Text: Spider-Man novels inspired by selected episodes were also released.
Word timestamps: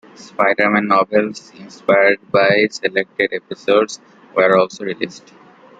Spider-Man 0.15 0.87
novels 0.87 1.51
inspired 1.59 2.17
by 2.31 2.65
selected 2.71 3.33
episodes 3.33 3.99
were 4.35 4.57
also 4.57 4.83
released. 4.83 5.31